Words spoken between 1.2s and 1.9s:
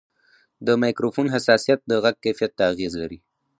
حساسیت